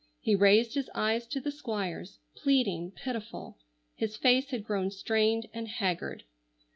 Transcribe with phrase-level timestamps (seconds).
[0.19, 3.59] He raised his eyes to the Squire's—pleading, pitiful.
[3.93, 6.23] His face had grown strained and haggard.